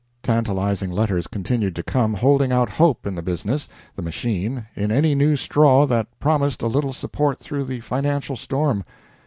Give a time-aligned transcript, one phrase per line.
[0.23, 5.35] Tantalizing letters continued to come, holding out hope in the business the machine in any
[5.35, 8.83] straw that promised a little support through the financial storm.